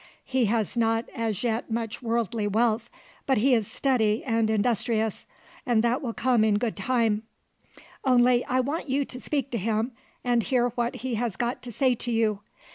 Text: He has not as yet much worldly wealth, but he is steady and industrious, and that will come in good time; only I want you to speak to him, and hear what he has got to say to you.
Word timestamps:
He 0.25 0.45
has 0.45 0.75
not 0.75 1.07
as 1.13 1.43
yet 1.43 1.69
much 1.69 2.01
worldly 2.01 2.47
wealth, 2.47 2.89
but 3.27 3.37
he 3.37 3.53
is 3.53 3.67
steady 3.69 4.23
and 4.23 4.49
industrious, 4.49 5.27
and 5.63 5.83
that 5.83 6.01
will 6.01 6.15
come 6.15 6.43
in 6.43 6.57
good 6.57 6.75
time; 6.75 7.21
only 8.03 8.43
I 8.45 8.61
want 8.61 8.89
you 8.89 9.05
to 9.05 9.19
speak 9.21 9.51
to 9.51 9.59
him, 9.59 9.91
and 10.23 10.41
hear 10.41 10.69
what 10.69 10.95
he 11.05 11.13
has 11.21 11.35
got 11.35 11.61
to 11.61 11.71
say 11.71 11.93
to 11.93 12.11
you. 12.11 12.39